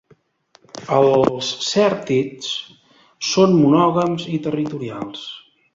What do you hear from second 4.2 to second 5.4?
i territorials.